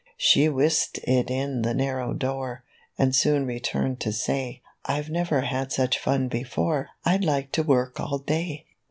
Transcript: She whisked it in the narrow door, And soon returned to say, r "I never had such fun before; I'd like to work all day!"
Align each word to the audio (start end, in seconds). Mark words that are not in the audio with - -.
She 0.17 0.49
whisked 0.49 0.97
it 1.03 1.29
in 1.29 1.61
the 1.61 1.75
narrow 1.75 2.11
door, 2.15 2.63
And 2.97 3.15
soon 3.15 3.45
returned 3.45 3.99
to 3.99 4.11
say, 4.11 4.63
r 4.85 4.95
"I 4.95 5.05
never 5.07 5.41
had 5.41 5.71
such 5.71 5.99
fun 5.99 6.27
before; 6.27 6.89
I'd 7.05 7.23
like 7.23 7.51
to 7.51 7.61
work 7.61 7.99
all 7.99 8.17
day!" 8.17 8.65